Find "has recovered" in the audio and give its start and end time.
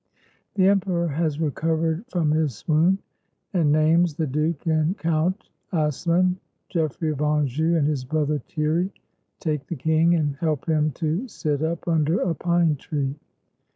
1.09-2.05